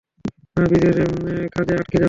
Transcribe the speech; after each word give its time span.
না, 0.55 0.63
ব্রিজের 0.63 0.97
খাঁজে 1.53 1.73
আটকে 1.73 1.87
যাবে। 1.87 1.99